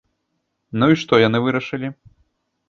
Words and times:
Ну 0.81 0.89
і 0.93 0.97
што 1.01 1.19
яны 1.27 1.43
вырашылі? 1.45 1.93